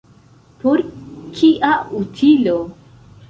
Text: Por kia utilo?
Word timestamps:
Por 0.63 0.81
kia 1.35 1.71
utilo? 2.01 2.57